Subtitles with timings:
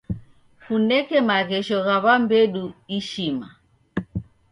[0.63, 2.63] Kuneke maghesho gha w'ambedu
[2.97, 3.47] ishima.